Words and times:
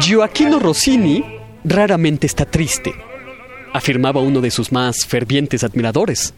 Gioacchino 0.00 0.58
Rossini 0.58 1.24
raramente 1.64 2.26
está 2.26 2.44
triste, 2.44 2.94
afirmaba 3.72 4.20
uno 4.20 4.40
de 4.40 4.50
sus 4.50 4.72
más 4.72 5.06
fervientes 5.06 5.64
admiradores. 5.64 6.34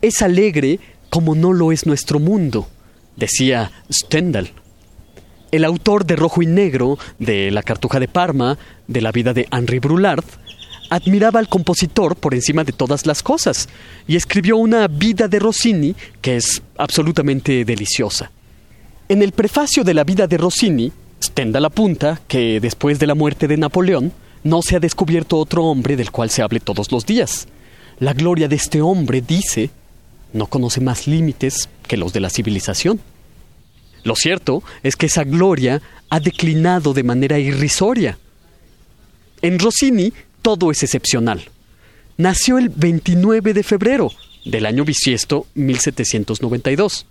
Es 0.00 0.22
alegre 0.22 0.80
como 1.10 1.34
no 1.34 1.52
lo 1.52 1.72
es 1.72 1.86
nuestro 1.86 2.18
mundo, 2.18 2.68
decía 3.16 3.72
Stendhal. 3.92 4.52
El 5.50 5.64
autor 5.64 6.06
de 6.06 6.16
Rojo 6.16 6.42
y 6.42 6.46
Negro, 6.46 6.98
de 7.18 7.50
La 7.50 7.62
Cartuja 7.62 7.98
de 7.98 8.06
Parma, 8.06 8.56
de 8.86 9.00
la 9.00 9.10
vida 9.10 9.34
de 9.34 9.48
Henri 9.50 9.80
Brulard, 9.80 10.24
admiraba 10.90 11.40
al 11.40 11.48
compositor 11.48 12.16
por 12.16 12.34
encima 12.34 12.64
de 12.64 12.72
todas 12.72 13.06
las 13.06 13.22
cosas 13.22 13.68
y 14.06 14.16
escribió 14.16 14.56
una 14.56 14.86
vida 14.88 15.28
de 15.28 15.38
Rossini 15.38 15.94
que 16.20 16.36
es 16.36 16.60
absolutamente 16.76 17.64
deliciosa. 17.64 18.30
En 19.08 19.22
el 19.22 19.32
prefacio 19.32 19.82
de 19.84 19.94
la 19.94 20.04
vida 20.04 20.26
de 20.26 20.36
Rossini, 20.36 20.92
Stendhal 21.22 21.64
apunta 21.64 22.20
que 22.28 22.60
después 22.60 22.98
de 22.98 23.06
la 23.06 23.14
muerte 23.14 23.48
de 23.48 23.56
Napoleón 23.56 24.12
no 24.42 24.62
se 24.62 24.76
ha 24.76 24.80
descubierto 24.80 25.38
otro 25.38 25.64
hombre 25.64 25.96
del 25.96 26.10
cual 26.10 26.30
se 26.30 26.42
hable 26.42 26.60
todos 26.60 26.90
los 26.92 27.06
días. 27.06 27.46
La 27.98 28.12
gloria 28.12 28.48
de 28.48 28.56
este 28.56 28.80
hombre, 28.80 29.20
dice, 29.20 29.70
no 30.32 30.46
conoce 30.46 30.80
más 30.80 31.06
límites 31.06 31.68
que 31.86 31.96
los 31.96 32.12
de 32.12 32.20
la 32.20 32.30
civilización. 32.30 33.00
Lo 34.02 34.16
cierto 34.16 34.62
es 34.82 34.96
que 34.96 35.06
esa 35.06 35.24
gloria 35.24 35.82
ha 36.08 36.20
declinado 36.20 36.94
de 36.94 37.02
manera 37.02 37.38
irrisoria. 37.38 38.18
En 39.42 39.58
Rossini 39.58 40.12
todo 40.42 40.70
es 40.70 40.82
excepcional. 40.82 41.50
Nació 42.16 42.58
el 42.58 42.68
29 42.68 43.54
de 43.54 43.62
febrero 43.62 44.12
del 44.44 44.66
año 44.66 44.84
bisiesto 44.84 45.46
1792. 45.54 47.06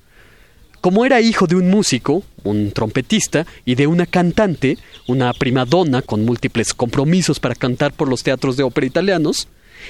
Como 0.82 1.06
era 1.06 1.20
hijo 1.20 1.46
de 1.46 1.56
un 1.56 1.70
músico, 1.70 2.24
un 2.44 2.72
trompetista, 2.72 3.46
y 3.66 3.76
de 3.76 3.88
una 3.88 4.06
cantante, 4.06 4.78
una 5.08 5.34
primadonna 5.34 6.02
con 6.02 6.24
múltiples 6.24 6.74
compromisos 6.74 7.40
para 7.40 7.56
cantar 7.56 7.92
por 7.92 8.08
los 8.08 8.24
teatros 8.24 8.56
de 8.56 8.64
ópera 8.64 8.88
italianos, 8.88 9.48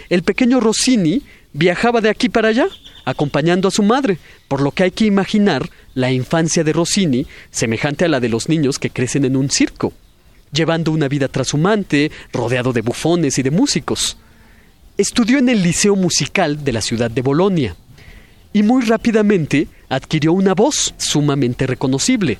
el 0.10 0.24
pequeño 0.24 0.60
Rossini 0.60 1.22
viajaba 1.54 2.02
de 2.02 2.10
aquí 2.10 2.30
para 2.30 2.50
allá, 2.50 2.68
acompañando 3.06 3.68
a 3.68 3.72
su 3.72 3.84
madre, 3.84 4.18
por 4.48 4.62
lo 4.62 4.72
que 4.72 4.84
hay 4.84 4.92
que 4.92 5.06
imaginar 5.06 5.70
la 5.94 6.12
infancia 6.12 6.64
de 6.64 6.74
Rossini 6.74 7.28
semejante 7.52 8.06
a 8.06 8.10
la 8.10 8.20
de 8.20 8.30
los 8.30 8.50
niños 8.50 8.80
que 8.80 8.90
crecen 8.90 9.26
en 9.26 9.36
un 9.36 9.50
circo, 9.50 9.94
llevando 10.52 10.92
una 10.92 11.08
vida 11.08 11.28
trashumante, 11.28 12.12
rodeado 12.32 12.74
de 12.74 12.82
bufones 12.82 13.38
y 13.38 13.44
de 13.44 13.52
músicos. 13.52 14.18
Estudió 14.98 15.38
en 15.38 15.50
el 15.50 15.64
Liceo 15.64 15.96
Musical 15.96 16.64
de 16.64 16.74
la 16.74 16.82
ciudad 16.82 17.10
de 17.10 17.22
Bolonia 17.22 17.76
y 18.52 18.64
muy 18.64 18.84
rápidamente 18.84 19.68
adquirió 19.90 20.34
una 20.34 20.54
voz 20.54 20.94
sumamente 20.98 21.68
reconocible. 21.68 22.40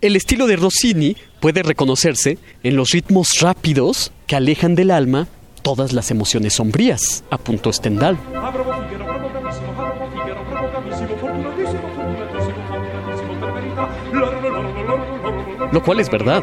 El 0.00 0.16
estilo 0.16 0.46
de 0.46 0.56
Rossini 0.56 1.16
puede 1.40 1.62
reconocerse 1.62 2.38
en 2.62 2.76
los 2.76 2.90
ritmos 2.90 3.28
rápidos 3.40 4.12
que 4.26 4.36
alejan 4.36 4.74
del 4.74 4.90
alma 4.90 5.28
todas 5.62 5.92
las 5.92 6.10
emociones 6.10 6.54
sombrías, 6.54 7.22
apuntó 7.30 7.72
Stendhal. 7.72 8.18
Lo 15.72 15.82
cual 15.82 16.00
es 16.00 16.10
verdad. 16.10 16.42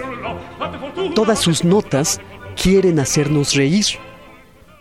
Todas 1.15 1.39
sus 1.39 1.63
notas 1.63 2.19
quieren 2.61 2.99
hacernos 2.99 3.53
reír. 3.53 3.85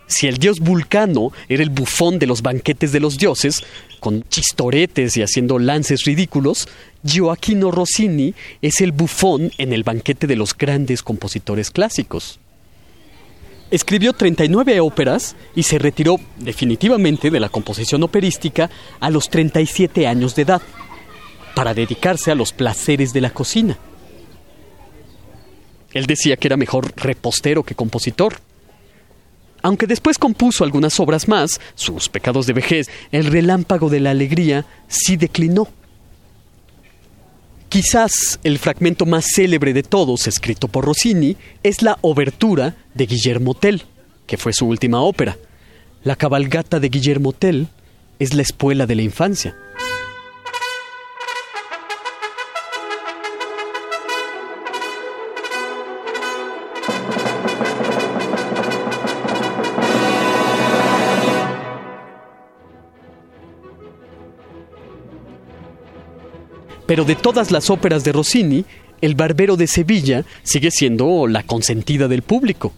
Si 0.07 0.27
el 0.27 0.37
dios 0.37 0.59
Vulcano 0.61 1.31
era 1.49 1.63
el 1.63 1.69
bufón 1.69 2.17
de 2.17 2.27
los 2.27 2.41
banquetes 2.41 2.91
de 2.93 3.01
los 3.01 3.17
dioses, 3.17 3.63
con 3.99 4.23
chistoretes 4.29 5.17
y 5.17 5.21
haciendo 5.21 5.59
lances 5.59 6.05
ridículos, 6.05 6.67
Gioacchino 7.03 7.71
Rossini 7.71 8.33
es 8.61 8.79
el 8.81 8.93
bufón 8.93 9.51
en 9.57 9.73
el 9.73 9.83
banquete 9.83 10.25
de 10.25 10.37
los 10.37 10.57
grandes 10.57 11.03
compositores 11.03 11.71
clásicos. 11.71 12.39
Escribió 13.69 14.13
39 14.13 14.79
óperas 14.79 15.35
y 15.53 15.63
se 15.63 15.77
retiró 15.77 16.21
definitivamente 16.37 17.29
de 17.29 17.39
la 17.41 17.49
composición 17.49 18.01
operística 18.03 18.69
a 19.01 19.09
los 19.09 19.29
37 19.29 20.07
años 20.07 20.35
de 20.35 20.43
edad, 20.43 20.61
para 21.53 21.73
dedicarse 21.73 22.31
a 22.31 22.35
los 22.35 22.53
placeres 22.53 23.11
de 23.11 23.19
la 23.19 23.31
cocina. 23.31 23.77
Él 25.93 26.05
decía 26.05 26.37
que 26.37 26.47
era 26.47 26.57
mejor 26.57 26.93
repostero 26.95 27.63
que 27.63 27.75
compositor. 27.75 28.35
Aunque 29.61 29.87
después 29.87 30.17
compuso 30.17 30.63
algunas 30.63 30.99
obras 30.99 31.27
más, 31.27 31.59
sus 31.75 32.09
pecados 32.09 32.45
de 32.45 32.53
vejez, 32.53 32.87
el 33.11 33.25
relámpago 33.25 33.89
de 33.89 33.99
la 33.99 34.11
alegría, 34.11 34.65
sí 34.87 35.17
declinó. 35.17 35.67
Quizás 37.69 38.39
el 38.43 38.59
fragmento 38.59 39.05
más 39.05 39.25
célebre 39.35 39.73
de 39.73 39.83
todos, 39.83 40.27
escrito 40.27 40.67
por 40.67 40.85
Rossini, 40.85 41.35
es 41.63 41.81
la 41.81 41.97
obertura 42.01 42.75
de 42.93 43.05
Guillermo 43.07 43.55
Tell, 43.55 43.83
que 44.25 44.37
fue 44.37 44.53
su 44.53 44.67
última 44.67 45.01
ópera. 45.01 45.37
La 46.03 46.15
cabalgata 46.15 46.79
de 46.79 46.89
Guillermo 46.89 47.33
Tell 47.33 47.67
es 48.19 48.33
la 48.33 48.41
espuela 48.41 48.85
de 48.85 48.95
la 48.95 49.01
infancia. 49.01 49.55
Pero 66.87 67.03
de 67.03 67.15
todas 67.15 67.51
las 67.51 67.69
óperas 67.69 68.03
de 68.03 68.13
Rossini, 68.13 68.65
El 69.01 69.13
Barbero 69.13 69.57
de 69.57 69.67
Sevilla 69.67 70.23
sigue 70.41 70.71
siendo 70.71 71.27
la 71.27 71.43
consentida 71.43 72.07
del 72.07 72.23
público. 72.23 72.73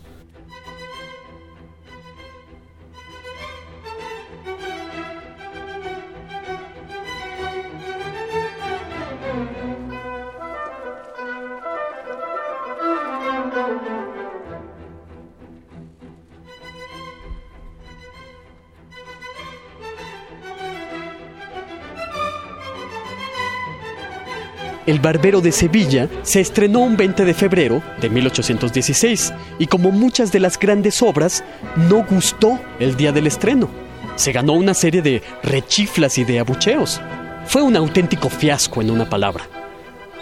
El 24.89 24.99
Barbero 24.99 25.39
de 25.39 25.51
Sevilla 25.51 26.09
se 26.23 26.39
estrenó 26.39 26.79
un 26.79 26.97
20 26.97 27.23
de 27.23 27.35
febrero 27.35 27.83
de 28.01 28.09
1816 28.09 29.33
y 29.59 29.67
como 29.67 29.91
muchas 29.91 30.31
de 30.31 30.39
las 30.39 30.57
grandes 30.57 31.03
obras, 31.03 31.43
no 31.75 32.03
gustó 32.09 32.59
el 32.79 32.97
día 32.97 33.11
del 33.11 33.27
estreno. 33.27 33.69
Se 34.15 34.31
ganó 34.31 34.53
una 34.53 34.73
serie 34.73 35.03
de 35.03 35.21
rechiflas 35.43 36.17
y 36.17 36.23
de 36.23 36.39
abucheos. 36.39 36.99
Fue 37.45 37.61
un 37.61 37.75
auténtico 37.75 38.29
fiasco 38.29 38.81
en 38.81 38.89
una 38.89 39.07
palabra. 39.07 39.43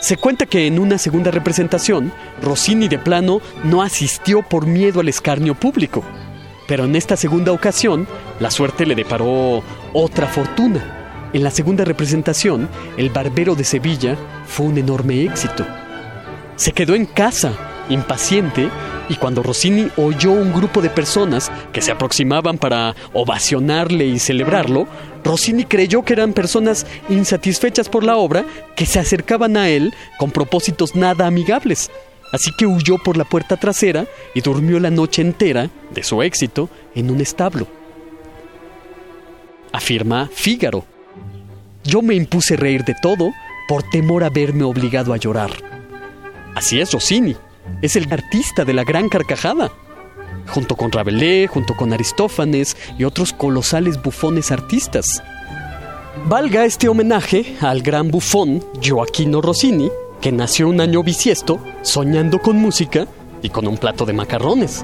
Se 0.01 0.17
cuenta 0.17 0.45
que 0.45 0.67
en 0.67 0.79
una 0.79 0.97
segunda 0.97 1.31
representación, 1.31 2.11
Rossini 2.41 2.89
de 2.89 2.99
plano 2.99 3.39
no 3.63 3.81
asistió 3.81 4.41
por 4.41 4.67
miedo 4.67 4.99
al 4.99 5.07
escarnio 5.07 5.55
público. 5.55 6.03
Pero 6.67 6.83
en 6.83 6.97
esta 6.97 7.15
segunda 7.15 7.53
ocasión, 7.53 8.05
la 8.41 8.51
suerte 8.51 8.85
le 8.85 8.95
deparó 8.95 9.63
otra 9.93 10.27
fortuna. 10.27 10.96
En 11.33 11.43
la 11.43 11.51
segunda 11.51 11.83
representación, 11.83 12.69
El 12.95 13.09
Barbero 13.09 13.53
de 13.53 13.65
Sevilla 13.65 14.15
fue 14.45 14.67
un 14.67 14.77
enorme 14.77 15.23
éxito. 15.23 15.65
Se 16.55 16.71
quedó 16.71 16.95
en 16.95 17.05
casa, 17.05 17.51
impaciente, 17.89 18.69
y 19.09 19.15
cuando 19.15 19.43
Rossini 19.43 19.89
oyó 19.97 20.31
un 20.31 20.53
grupo 20.53 20.81
de 20.81 20.89
personas 20.89 21.51
que 21.71 21.81
se 21.81 21.91
aproximaban 21.91 22.57
para 22.57 22.95
ovacionarle 23.13 24.05
y 24.05 24.19
celebrarlo, 24.19 24.87
Rossini 25.23 25.65
creyó 25.65 26.03
que 26.03 26.13
eran 26.13 26.33
personas 26.33 26.85
insatisfechas 27.09 27.89
por 27.89 28.03
la 28.03 28.15
obra 28.15 28.45
que 28.75 28.85
se 28.85 28.99
acercaban 28.99 29.57
a 29.57 29.69
él 29.69 29.93
con 30.17 30.31
propósitos 30.31 30.95
nada 30.95 31.27
amigables. 31.27 31.89
Así 32.31 32.51
que 32.57 32.65
huyó 32.65 32.97
por 32.97 33.17
la 33.17 33.23
puerta 33.25 33.57
trasera 33.57 34.05
y 34.33 34.41
durmió 34.41 34.79
la 34.79 34.91
noche 34.91 35.21
entera 35.21 35.69
de 35.91 36.03
su 36.03 36.21
éxito 36.21 36.69
en 36.95 37.09
un 37.09 37.21
establo. 37.21 37.67
Afirma 39.71 40.29
Fígaro. 40.33 40.96
Yo 41.87 42.01
me 42.01 42.15
impuse 42.15 42.57
reír 42.57 42.83
de 42.83 42.95
todo 43.01 43.31
por 43.69 43.81
temor 43.81 44.25
a 44.25 44.29
verme 44.29 44.65
obligado 44.65 45.13
a 45.13 45.17
llorar. 45.17 45.51
Así 46.53 46.81
es 46.81 46.91
Rossini, 46.91 47.33
es 47.81 47.95
el 47.95 48.11
artista 48.11 48.65
de 48.65 48.73
la 48.73 48.83
gran 48.83 49.07
carcajada. 49.07 49.71
Junto 50.47 50.75
con 50.75 50.91
Rabelais, 50.91 51.49
junto 51.49 51.77
con 51.77 51.93
Aristófanes 51.93 52.75
y 52.97 53.05
otros 53.05 53.31
colosales 53.31 54.01
bufones 54.01 54.51
artistas. 54.51 55.23
Valga 56.25 56.65
este 56.65 56.89
homenaje 56.89 57.55
al 57.61 57.81
gran 57.81 58.11
bufón 58.11 58.65
Gioacchino 58.81 59.41
Rossini, 59.41 59.89
que 60.19 60.33
nació 60.33 60.67
un 60.67 60.81
año 60.81 61.03
bisiesto, 61.03 61.63
soñando 61.83 62.39
con 62.39 62.57
música 62.57 63.07
y 63.41 63.49
con 63.49 63.65
un 63.65 63.77
plato 63.77 64.05
de 64.05 64.11
macarrones. 64.11 64.83